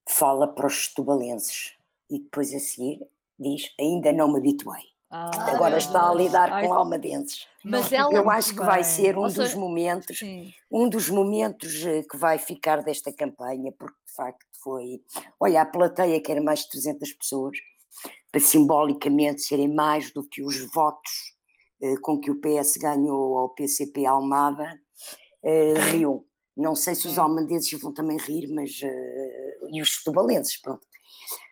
fala 0.08 0.48
para 0.48 0.68
os 0.68 0.94
tubalenses 0.94 1.76
e 2.10 2.20
depois 2.20 2.54
a 2.54 2.60
seguir 2.60 3.00
diz: 3.40 3.74
Ainda 3.80 4.12
não 4.12 4.32
me 4.32 4.40
habituei. 4.40 4.84
Ah, 5.10 5.52
Agora 5.52 5.78
está 5.78 6.10
a 6.10 6.14
lidar 6.14 6.52
Ai, 6.52 6.66
com 6.66 6.74
almadenses. 6.74 7.48
Mas 7.64 7.92
ela 7.92 8.12
eu 8.14 8.30
acho 8.30 8.50
que 8.50 8.64
vai 8.64 8.84
ser 8.84 9.18
um 9.18 9.28
dos 9.28 9.54
momentos, 9.54 10.18
sim. 10.18 10.52
um 10.70 10.90
dos 10.90 11.10
momentos 11.10 11.86
eh, 11.86 12.04
que 12.04 12.18
vai 12.18 12.38
ficar 12.38 12.84
desta 12.84 13.14
campanha, 13.14 13.72
porque 13.72 13.98
de 14.06 14.14
facto 14.14 14.46
foi. 14.64 15.02
Olha, 15.40 15.62
a 15.62 15.66
plateia, 15.66 16.20
que 16.20 16.32
era 16.32 16.42
mais 16.42 16.62
de 16.62 16.70
300 16.70 17.14
pessoas, 17.14 17.58
para 18.32 18.42
simbolicamente 18.42 19.42
serem 19.44 19.74
mais 19.74 20.12
do 20.12 20.28
que 20.28 20.44
os 20.44 20.60
votos 20.74 21.36
eh, 21.82 21.96
com 22.02 22.20
que 22.20 22.32
o 22.32 22.42
PS 22.42 22.78
ganhou 22.78 23.38
ao 23.38 23.50
PCP 23.50 24.06
Almada, 24.06 24.80
eh, 25.44 25.74
riu. 25.92 26.28
Não 26.58 26.76
sei 26.76 26.96
se 26.96 27.08
os 27.08 27.20
almadenses 27.20 27.80
vão 27.80 27.94
também 27.94 28.18
rir, 28.18 28.48
mas. 28.48 28.82
Uh, 28.82 29.70
e 29.72 29.82
os 29.82 30.02
tubalenses, 30.04 30.60
pronto. 30.62 30.88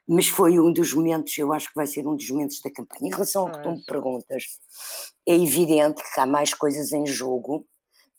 Mas 0.07 0.27
foi 0.27 0.60
um 0.60 0.72
dos 0.72 0.93
momentos, 0.93 1.38
eu 1.38 1.53
acho 1.53 1.69
que 1.69 1.75
vai 1.75 1.88
ser 1.88 2.05
um 2.07 2.15
dos 2.15 2.29
momentos 2.29 2.60
da 2.62 2.72
campanha. 2.72 3.07
Em 3.07 3.12
relação 3.12 3.43
ao 3.43 3.51
que 3.51 3.63
tu 3.63 3.72
me 3.72 3.86
perguntas, 3.86 4.43
é 5.25 5.36
evidente 5.36 6.03
que 6.03 6.19
há 6.19 6.25
mais 6.25 6.53
coisas 6.53 6.91
em 6.91 7.05
jogo, 7.05 7.65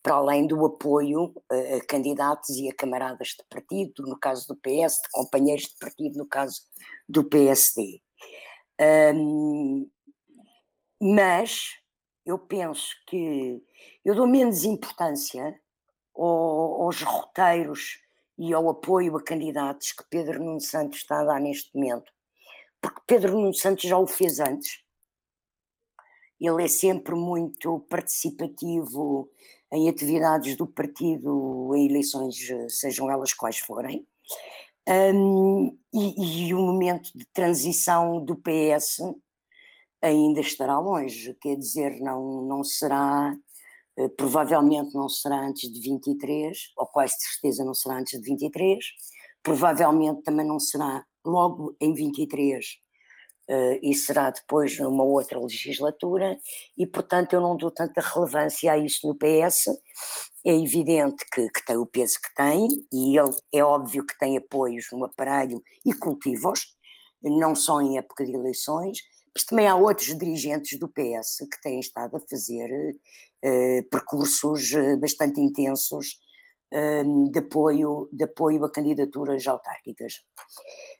para 0.02 0.14
além 0.14 0.46
do 0.46 0.64
apoio 0.64 1.32
a, 1.50 1.76
a 1.76 1.86
candidatos 1.86 2.50
e 2.50 2.68
a 2.68 2.74
camaradas 2.74 3.28
de 3.28 3.44
partido, 3.48 4.02
no 4.06 4.18
caso 4.18 4.46
do 4.48 4.56
PS, 4.56 5.00
de 5.02 5.08
companheiros 5.10 5.64
de 5.64 5.76
partido, 5.78 6.18
no 6.18 6.26
caso 6.26 6.60
do 7.08 7.24
PSD. 7.24 8.00
Um, 9.14 9.88
mas 11.00 11.70
eu 12.24 12.38
penso 12.38 12.88
que 13.06 13.62
eu 14.04 14.14
dou 14.14 14.26
menos 14.26 14.64
importância 14.64 15.58
aos 16.14 17.02
roteiros 17.02 17.98
e 18.38 18.52
ao 18.52 18.68
apoio 18.68 19.16
a 19.16 19.22
candidatos 19.22 19.92
que 19.92 20.04
Pedro 20.10 20.42
Nuno 20.42 20.60
Santos 20.60 20.98
está 20.98 21.20
a 21.20 21.24
dar 21.24 21.40
neste 21.40 21.74
momento, 21.74 22.12
porque 22.80 23.00
Pedro 23.06 23.32
Nuno 23.32 23.54
Santos 23.54 23.84
já 23.84 23.98
o 23.98 24.06
fez 24.06 24.40
antes. 24.40 24.82
Ele 26.40 26.64
é 26.64 26.68
sempre 26.68 27.14
muito 27.14 27.80
participativo 27.88 29.30
em 29.72 29.88
atividades 29.88 30.56
do 30.56 30.66
partido, 30.66 31.72
em 31.74 31.88
eleições, 31.88 32.36
sejam 32.68 33.10
elas 33.10 33.32
quais 33.32 33.58
forem. 33.58 34.06
Um, 34.86 35.78
e, 35.92 36.48
e 36.48 36.54
o 36.54 36.58
momento 36.58 37.10
de 37.16 37.24
transição 37.32 38.22
do 38.22 38.36
PS 38.36 39.00
ainda 40.02 40.40
estará 40.40 40.78
longe, 40.78 41.34
quer 41.40 41.56
dizer, 41.56 41.98
não, 42.00 42.42
não 42.42 42.62
será, 42.62 43.34
provavelmente 44.16 44.94
não 44.94 45.08
será 45.08 45.46
antes 45.46 45.72
de 45.72 45.80
23, 45.80 46.56
ou 46.76 46.86
quase 46.86 47.14
certeza 47.18 47.64
não 47.64 47.74
será 47.74 47.98
antes 47.98 48.20
de 48.20 48.28
23, 48.28 48.84
provavelmente 49.42 50.22
também 50.22 50.46
não 50.46 50.58
será 50.58 51.04
logo 51.24 51.76
em 51.80 51.94
23 51.94 52.64
uh, 53.48 53.78
e 53.82 53.94
será 53.94 54.30
depois 54.30 54.78
numa 54.78 55.04
outra 55.04 55.38
legislatura, 55.38 56.38
e 56.76 56.86
portanto 56.86 57.34
eu 57.34 57.40
não 57.40 57.56
dou 57.56 57.70
tanta 57.70 58.00
relevância 58.00 58.72
a 58.72 58.78
isso 58.78 59.06
no 59.06 59.14
PS. 59.14 59.68
É 60.46 60.54
evidente 60.54 61.24
que, 61.32 61.48
que 61.48 61.64
tem 61.64 61.76
o 61.76 61.86
peso 61.86 62.16
que 62.22 62.34
tem, 62.34 62.68
e 62.92 63.18
ele 63.18 63.34
é 63.52 63.64
óbvio 63.64 64.04
que 64.04 64.18
tem 64.18 64.36
apoios 64.36 64.86
no 64.92 65.04
aparelho 65.04 65.62
e 65.86 65.92
cultivos, 65.94 66.66
não 67.22 67.54
só 67.54 67.80
em 67.80 67.96
época 67.96 68.26
de 68.26 68.34
eleições, 68.34 68.98
mas 69.34 69.44
também 69.44 69.66
há 69.66 69.74
outros 69.74 70.16
dirigentes 70.16 70.78
do 70.78 70.88
PS 70.88 71.38
que 71.50 71.60
têm 71.60 71.80
estado 71.80 72.16
a 72.16 72.20
fazer 72.20 72.70
uh, 73.44 73.88
percursos 73.90 74.72
eh, 74.72 74.96
bastante 74.96 75.40
intensos 75.40 76.20
uh, 76.72 77.30
de, 77.30 77.38
apoio, 77.40 78.08
de 78.12 78.24
apoio 78.24 78.64
a 78.64 78.70
candidaturas 78.70 79.44
autárquicas. 79.46 80.22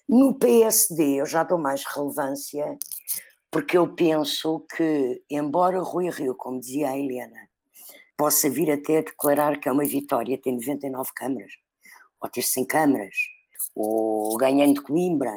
No 0.08 0.34
PSD 0.34 1.20
eu 1.20 1.26
já 1.26 1.44
dou 1.44 1.58
mais 1.58 1.84
relevância, 1.84 2.76
porque 3.50 3.78
eu 3.78 3.94
penso 3.94 4.66
que, 4.76 5.22
embora 5.30 5.80
Rui 5.80 6.10
Rio, 6.10 6.34
como 6.34 6.60
dizia 6.60 6.90
a 6.90 6.98
Helena, 6.98 7.48
possa 8.16 8.50
vir 8.50 8.70
até 8.70 9.02
declarar 9.02 9.60
que 9.60 9.68
é 9.68 9.72
uma 9.72 9.84
vitória 9.84 10.36
ter 10.36 10.50
99 10.50 11.10
câmaras, 11.14 11.52
ou 12.20 12.28
ter 12.28 12.42
100 12.42 12.64
câmaras, 12.66 13.14
ou 13.74 14.36
ganhando 14.36 14.82
Coimbra, 14.82 15.32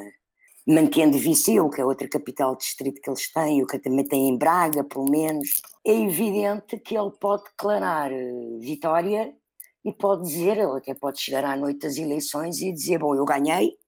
mantendo 0.68 1.16
Viseu, 1.16 1.70
que 1.70 1.80
é 1.80 1.84
outra 1.84 2.06
capital 2.06 2.54
distrito 2.54 3.00
que 3.00 3.08
eles 3.08 3.32
têm, 3.32 3.62
o 3.62 3.66
que 3.66 3.78
também 3.78 4.04
tem 4.04 4.28
em 4.28 4.36
Braga, 4.36 4.84
pelo 4.84 5.10
menos, 5.10 5.62
é 5.82 5.94
evidente 5.94 6.78
que 6.78 6.94
ele 6.94 7.10
pode 7.18 7.44
declarar 7.44 8.12
eh, 8.12 8.58
vitória 8.60 9.34
e 9.82 9.90
pode 9.94 10.28
dizer, 10.28 10.58
ele 10.58 10.76
até 10.76 10.94
pode 10.94 11.18
chegar 11.20 11.42
à 11.46 11.56
noite 11.56 11.80
das 11.80 11.96
eleições 11.96 12.60
e 12.60 12.70
dizer, 12.70 12.98
bom, 12.98 13.14
eu 13.14 13.24
ganhei, 13.24 13.78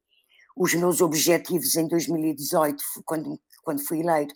os 0.56 0.72
meus 0.72 1.02
objetivos 1.02 1.76
em 1.76 1.86
2018, 1.86 2.82
quando, 3.04 3.38
quando 3.62 3.84
fui 3.86 4.00
eleito, 4.00 4.34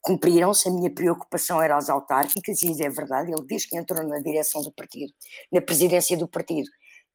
cumpriram-se, 0.00 0.68
a 0.68 0.72
minha 0.72 0.90
preocupação 0.94 1.60
era 1.60 1.76
as 1.76 1.90
autárquicas, 1.90 2.62
e 2.62 2.82
é 2.84 2.88
verdade, 2.88 3.32
ele 3.32 3.44
diz 3.46 3.66
que 3.66 3.76
entrou 3.76 4.06
na 4.06 4.20
direção 4.20 4.62
do 4.62 4.72
partido, 4.72 5.12
na 5.52 5.60
presidência 5.60 6.16
do 6.16 6.28
partido, 6.28 6.70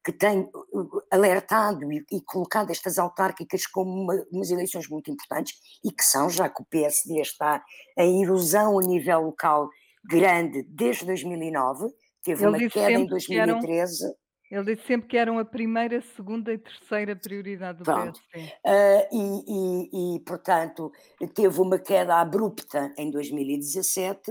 que 0.06 0.12
tem 0.12 0.38
uh, 0.38 0.80
uh, 0.80 1.02
alertado 1.10 1.92
e, 1.92 2.06
e 2.12 2.20
colocado 2.20 2.70
estas 2.70 2.96
autárquicas 2.96 3.66
como 3.66 3.90
uma, 3.90 4.14
umas 4.30 4.52
eleições 4.52 4.88
muito 4.88 5.10
importantes 5.10 5.58
e 5.84 5.90
que 5.90 6.04
são, 6.04 6.30
já 6.30 6.48
que 6.48 6.62
o 6.62 6.64
PSD 6.64 7.20
está 7.20 7.60
em 7.98 8.22
erosão 8.22 8.78
a 8.78 8.82
nível 8.82 9.22
local 9.22 9.68
grande 10.08 10.62
desde 10.62 11.04
2009, 11.06 11.88
teve 12.22 12.44
Ele 12.44 12.56
uma 12.56 12.70
queda 12.70 12.92
em 12.92 13.04
2013. 13.04 14.04
Eram, 14.04 14.14
ele 14.48 14.76
disse 14.76 14.86
sempre 14.86 15.08
que 15.08 15.16
eram 15.16 15.40
a 15.40 15.44
primeira, 15.44 16.00
segunda 16.14 16.52
e 16.52 16.58
terceira 16.58 17.16
prioridade 17.16 17.78
do 17.78 17.84
Pronto. 17.84 18.20
PSD. 18.30 18.54
Uh, 18.64 19.08
e, 19.12 19.44
e, 19.48 20.14
e, 20.14 20.20
portanto, 20.20 20.92
teve 21.34 21.60
uma 21.60 21.80
queda 21.80 22.20
abrupta 22.20 22.94
em 22.96 23.10
2017 23.10 24.30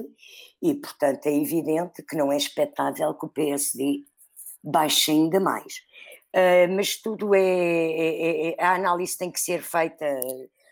e, 0.62 0.74
portanto, 0.74 1.26
é 1.26 1.36
evidente 1.36 2.02
que 2.02 2.16
não 2.16 2.32
é 2.32 2.38
expectável 2.38 3.14
que 3.14 3.26
o 3.26 3.30
PSD 3.30 4.06
baixa 4.66 5.12
ainda 5.12 5.40
mais. 5.40 5.76
Uh, 6.36 6.68
mas 6.76 6.98
tudo 6.98 7.34
é, 7.34 7.40
é, 7.40 8.50
é, 8.50 8.56
A 8.62 8.76
análise 8.76 9.18
tem 9.18 9.32
que 9.32 9.40
ser 9.40 9.62
feita 9.62 10.06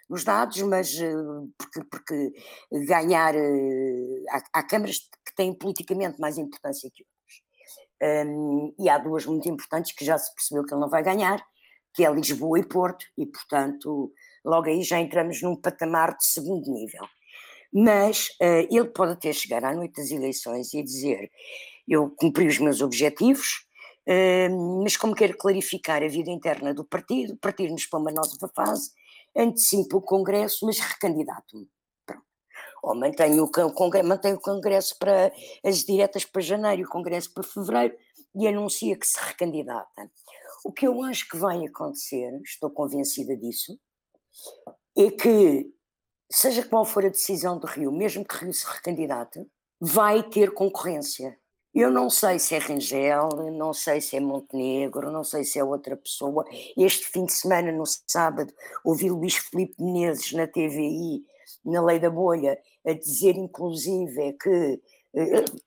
nos 0.09 0.25
dados, 0.25 0.61
mas 0.63 0.93
uh, 0.99 1.49
porque, 1.57 1.83
porque, 1.89 2.33
ganhar. 2.85 3.33
Uh, 3.33 4.25
há, 4.29 4.59
há, 4.59 4.63
câmaras 4.63 4.99
que 5.25 5.33
têm 5.35 5.53
politicamente 5.53 6.19
mais 6.19 6.37
importância 6.37 6.91
que 6.93 7.03
outras. 7.03 8.27
Um, 8.27 8.75
e 8.77 8.89
há 8.89 8.97
duas 8.97 9.25
muito 9.25 9.47
importantes 9.47 9.93
que 9.93 10.03
já 10.03 10.17
se 10.17 10.33
percebeu 10.35 10.65
que 10.65 10.73
ele 10.73 10.81
não 10.81 10.89
vai 10.89 11.01
ganhar, 11.01 11.41
que 11.93 12.03
é 12.03 12.11
Lisboa 12.11 12.59
e 12.59 12.67
Porto, 12.67 13.05
e 13.17 13.25
portanto, 13.25 14.11
logo 14.43 14.67
aí 14.67 14.83
já 14.83 14.99
entramos 14.99 15.41
num 15.41 15.55
patamar 15.55 16.17
de 16.17 16.25
segundo 16.25 16.69
nível. 16.69 17.07
Mas 17.73 18.27
ele 18.69 18.89
pode 18.89 19.13
até 19.13 19.31
chegar 19.31 19.63
à 19.63 19.73
noite 19.73 19.95
das 19.95 20.11
eleições 20.11 20.73
e 20.73 20.83
dizer: 20.83 21.31
Eu 21.87 22.09
cumpri 22.09 22.45
os 22.45 22.59
meus 22.59 22.81
objetivos, 22.81 23.65
mas 24.83 24.97
como 24.97 25.15
quero 25.15 25.37
clarificar 25.37 26.03
a 26.03 26.07
vida 26.07 26.29
interna 26.29 26.73
do 26.73 26.83
partido, 26.83 27.37
partir-nos 27.37 27.85
para 27.85 27.99
uma 27.99 28.11
nova 28.11 28.51
fase, 28.55 28.91
antecipo 29.35 29.97
o 29.97 30.01
Congresso, 30.01 30.65
mas 30.65 30.79
recandidato-me. 30.79 31.69
Ou 32.83 32.95
mantenho 32.95 33.45
o, 33.45 33.73
congresso, 33.73 34.07
mantenho 34.07 34.35
o 34.35 34.41
Congresso 34.41 34.99
para 34.99 35.31
as 35.63 35.85
diretas 35.85 36.25
para 36.25 36.41
janeiro, 36.41 36.83
o 36.83 36.89
Congresso 36.89 37.33
para 37.33 37.43
fevereiro, 37.43 37.97
e 38.35 38.45
anuncia 38.45 38.97
que 38.97 39.07
se 39.07 39.17
recandidata. 39.19 40.11
O 40.65 40.71
que 40.71 40.85
eu 40.85 41.01
acho 41.03 41.29
que 41.29 41.37
vai 41.37 41.65
acontecer, 41.65 42.31
estou 42.43 42.69
convencida 42.69 43.37
disso, 43.37 43.79
é 44.97 45.09
que, 45.11 45.71
seja 46.29 46.63
qual 46.65 46.83
for 46.83 47.05
a 47.05 47.09
decisão 47.09 47.57
do 47.57 47.67
Rio, 47.67 47.91
mesmo 47.91 48.25
que 48.25 48.35
Rio 48.35 48.53
se 48.53 48.65
recandidate, 48.65 49.45
vai 49.79 50.21
ter 50.23 50.53
concorrência 50.53 51.37
eu 51.73 51.89
não 51.89 52.09
sei 52.09 52.37
se 52.37 52.53
é 52.53 52.59
Rangel, 52.59 53.29
não 53.51 53.73
sei 53.73 53.99
se 53.99 54.15
é 54.15 54.19
Montenegro, 54.19 55.11
não 55.11 55.23
sei 55.23 55.43
se 55.43 55.57
é 55.57 55.63
outra 55.63 55.97
pessoa. 55.97 56.45
Este 56.77 57.05
fim 57.05 57.25
de 57.25 57.33
semana, 57.33 57.71
no 57.71 57.83
sábado, 58.07 58.53
ouvi 58.83 59.09
Luís 59.09 59.35
Filipe 59.35 59.81
Menezes 59.81 60.33
na 60.33 60.45
TVI, 60.45 61.25
na 61.65 61.81
Lei 61.81 61.99
da 61.99 62.11
Bolha, 62.11 62.59
a 62.85 62.93
dizer 62.93 63.35
inclusive 63.35 64.33
que 64.33 64.81
uh, 65.15 65.61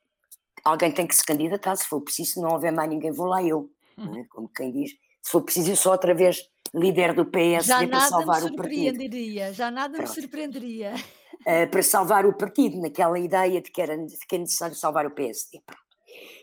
alguém 0.65 0.93
tem 0.93 1.09
que 1.09 1.17
se 1.17 1.25
candidatar, 1.25 1.75
se 1.75 1.87
for 1.87 2.01
preciso, 2.01 2.35
se 2.35 2.41
não 2.41 2.51
houver 2.51 2.73
mais 2.73 2.89
ninguém, 2.89 3.11
vou 3.11 3.27
lá 3.27 3.43
eu. 3.43 3.69
Uhum. 3.99 4.25
Como 4.31 4.49
quem 4.49 4.71
diz, 4.71 4.93
se 5.23 5.33
for 5.33 5.43
preciso, 5.43 5.75
só 5.75 5.93
outra 5.93 6.15
vez 6.15 6.49
líder 6.73 7.15
do 7.15 7.25
PSD 7.25 7.89
para 7.89 8.01
salvar 8.01 8.45
o 8.45 8.55
partido. 8.55 9.53
Já 9.53 9.71
nada 9.73 9.97
Pronto. 9.97 10.09
me 10.09 10.15
surpreenderia. 10.15 10.95
Uh, 11.41 11.69
para 11.71 11.83
salvar 11.83 12.27
o 12.27 12.33
partido, 12.33 12.81
naquela 12.81 13.19
ideia 13.19 13.61
de 13.61 13.71
que 13.71 13.81
era, 13.81 13.97
de 13.97 14.17
que 14.19 14.35
era 14.35 14.43
necessário 14.43 14.77
salvar 14.77 15.07
o 15.07 15.11
PSD. 15.11 15.61
Pronto. 15.65 15.86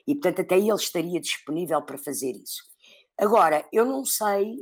E, 0.07 0.15
portanto, 0.15 0.41
até 0.41 0.57
ele 0.57 0.73
estaria 0.73 1.19
disponível 1.19 1.81
para 1.81 1.97
fazer 1.97 2.31
isso. 2.31 2.63
Agora, 3.17 3.65
eu 3.71 3.85
não 3.85 4.03
sei 4.03 4.55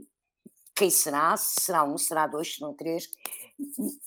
quem 0.76 0.90
será, 0.90 1.36
se 1.38 1.62
será 1.62 1.84
um, 1.84 1.98
será 1.98 2.28
dois, 2.28 2.56
serão 2.56 2.74
três, 2.74 3.10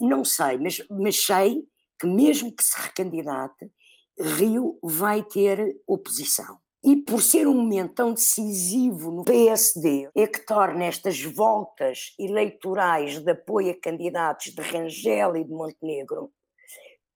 não 0.00 0.24
sei, 0.24 0.58
mas, 0.58 0.82
mas 0.90 1.24
sei 1.24 1.64
que 1.98 2.06
mesmo 2.06 2.54
que 2.54 2.64
se 2.64 2.76
recandidate, 2.80 3.70
Rio 4.18 4.78
vai 4.82 5.22
ter 5.22 5.76
oposição. 5.86 6.58
E 6.84 6.96
por 6.96 7.22
ser 7.22 7.48
um 7.48 7.54
momento 7.54 7.94
tão 7.94 8.12
decisivo 8.12 9.10
no 9.10 9.24
PSD, 9.24 10.10
é 10.14 10.26
que 10.26 10.44
torna 10.44 10.84
estas 10.84 11.22
voltas 11.22 12.14
eleitorais 12.18 13.20
de 13.20 13.30
apoio 13.30 13.70
a 13.70 13.80
candidatos 13.80 14.52
de 14.52 14.60
Rangel 14.60 15.36
e 15.36 15.44
de 15.44 15.50
Montenegro 15.50 16.30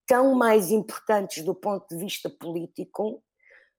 tão 0.07 0.35
mais 0.35 0.71
importantes 0.71 1.45
do 1.45 1.55
ponto 1.55 1.87
de 1.91 2.03
vista 2.03 2.31
político 2.31 3.23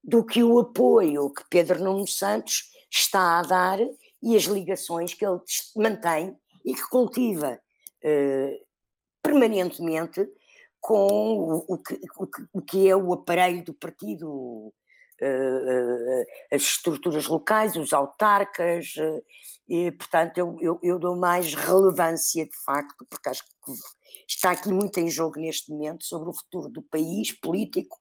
do 0.04 0.24
que 0.24 0.44
o 0.44 0.60
apoio 0.60 1.30
que 1.34 1.44
Pedro 1.50 1.84
Nuno 1.84 2.08
Santos 2.08 2.72
está 2.90 3.40
a 3.40 3.42
dar 3.44 3.80
e 4.22 4.36
as 4.36 4.44
ligações 4.44 5.14
que 5.14 5.26
ele 5.26 5.40
mantém 5.76 6.36
e 6.66 6.74
que 6.74 6.88
cultiva 6.90 7.60
eh, 8.04 8.60
permanentemente 9.22 10.28
com 10.80 11.08
o, 11.08 11.66
o, 11.68 11.78
que, 11.78 12.00
o, 12.54 12.62
que, 12.62 12.90
é 12.90 12.96
o 12.96 13.14
aparelho 13.14 13.64
do 13.64 13.74
partido, 13.74 14.74
eh, 15.22 16.26
eh, 16.50 16.56
as 16.56 16.62
estruturas 16.62 17.28
locais, 17.28 17.76
os 17.76 17.92
autarcas, 17.92 18.94
e 19.68 19.92
portanto 19.92 20.38
eu, 20.38 20.58
eu, 20.62 20.80
eu, 20.82 21.00
dou 21.00 21.16
mais 21.16 21.54
relevância 21.54 22.46
de 22.46 22.58
facto, 22.64 23.06
porque 23.10 23.30
acho 23.30 23.44
que 23.44 23.72
está 24.28 24.52
aqui 24.52 24.70
muito 24.70 25.00
em 25.00 25.10
jogo 25.10 25.40
neste 25.40 25.70
momento 25.70 26.06
sobre 26.06 26.30
o 26.30 26.34
futuro 26.34 26.70
do 26.70 26.82
país 26.82 27.32
político, 27.34 27.98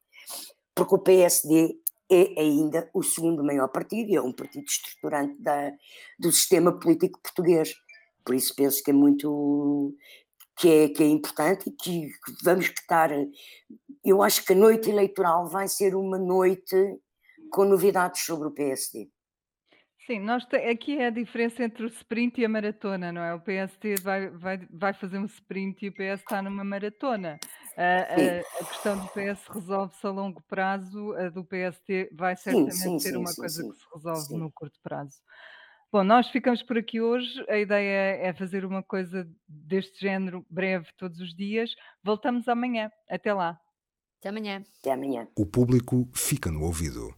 porque 0.75 0.95
o 0.95 0.99
PSD 0.99 1.76
é 2.10 2.40
ainda 2.40 2.88
o 2.94 3.02
segundo 3.02 3.44
maior 3.44 3.68
partido 3.68 4.10
e 4.10 4.16
é 4.16 4.22
um 4.22 4.32
partido 4.32 4.66
estruturante 4.66 5.40
da, 5.40 5.72
do 6.18 6.32
sistema 6.32 6.78
político 6.78 7.20
português. 7.22 7.74
Por 8.24 8.34
isso 8.34 8.54
penso 8.54 8.82
que 8.82 8.90
é 8.90 8.94
muito 8.94 9.94
que 10.58 10.68
é, 10.68 10.88
que 10.88 11.02
é 11.02 11.06
importante 11.06 11.68
e 11.68 11.72
que, 11.72 12.10
vamos 12.42 12.66
estar. 12.66 13.10
Eu 14.04 14.22
acho 14.22 14.44
que 14.44 14.52
a 14.52 14.56
noite 14.56 14.90
eleitoral 14.90 15.46
vai 15.48 15.68
ser 15.68 15.94
uma 15.94 16.18
noite 16.18 16.76
com 17.50 17.64
novidades 17.64 18.22
sobre 18.22 18.48
o 18.48 18.50
PSD. 18.50 19.08
Sim, 20.06 20.20
nós 20.20 20.42
aqui 20.70 20.96
é 20.96 21.08
a 21.08 21.10
diferença 21.10 21.62
entre 21.62 21.84
o 21.84 21.88
sprint 21.88 22.40
e 22.40 22.44
a 22.44 22.48
maratona, 22.48 23.12
não 23.12 23.22
é? 23.22 23.34
O 23.34 23.40
PSD 23.40 23.96
vai, 23.96 24.30
vai, 24.30 24.66
vai 24.70 24.94
fazer 24.94 25.18
um 25.18 25.26
sprint 25.26 25.84
e 25.84 25.88
o 25.90 25.92
PS 25.92 26.20
está 26.20 26.40
numa 26.40 26.64
maratona. 26.64 27.38
A, 27.78 27.80
a, 27.80 28.61
a 28.61 28.64
questão 28.64 28.99
do 28.99 29.06
PS 29.06 29.47
resolve-se 29.54 30.04
a 30.04 30.11
longo 30.11 30.42
prazo, 30.49 31.12
a 31.12 31.28
do 31.28 31.44
PST 31.44 32.11
vai 32.12 32.35
certamente 32.35 32.75
sim, 32.75 32.82
sim, 32.82 32.99
ser 32.99 33.11
sim, 33.11 33.16
uma 33.16 33.32
coisa 33.32 33.62
que 33.62 33.73
se 33.73 33.85
resolve 33.94 34.37
no 34.37 34.50
curto 34.50 34.80
prazo. 34.82 35.23
Bom, 35.92 36.02
nós 36.02 36.28
ficamos 36.28 36.61
por 36.61 36.76
aqui 36.76 37.00
hoje. 37.00 37.28
A 37.49 37.56
ideia 37.56 38.16
é 38.16 38.32
fazer 38.35 38.64
uma 38.64 38.82
coisa 38.82 39.30
deste 39.47 40.00
género 40.00 40.44
breve 40.50 40.88
todos 40.99 41.20
os 41.20 41.32
dias. 41.35 41.70
Voltamos 42.02 42.49
amanhã. 42.49 42.90
Até 43.08 43.32
lá. 43.32 43.58
Até 44.18 44.30
amanhã. 44.30 44.64
Até 44.80 44.92
amanhã. 44.92 45.28
O 45.37 45.47
público 45.47 46.11
fica 46.12 46.50
no 46.50 46.64
ouvido. 46.64 47.14